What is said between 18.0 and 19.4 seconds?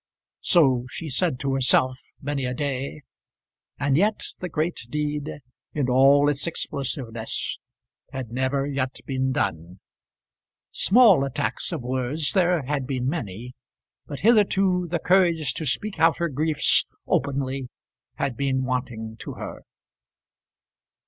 had been wanting to